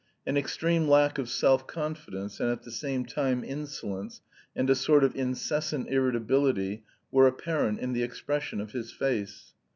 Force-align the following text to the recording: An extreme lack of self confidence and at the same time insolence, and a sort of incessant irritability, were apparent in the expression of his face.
An 0.25 0.35
extreme 0.35 0.87
lack 0.87 1.19
of 1.19 1.29
self 1.29 1.67
confidence 1.67 2.39
and 2.39 2.49
at 2.49 2.63
the 2.63 2.71
same 2.71 3.05
time 3.05 3.43
insolence, 3.43 4.21
and 4.55 4.67
a 4.67 4.73
sort 4.73 5.03
of 5.03 5.15
incessant 5.15 5.89
irritability, 5.89 6.83
were 7.11 7.27
apparent 7.27 7.77
in 7.79 7.93
the 7.93 8.01
expression 8.01 8.59
of 8.59 8.71
his 8.71 8.91
face. 8.91 9.53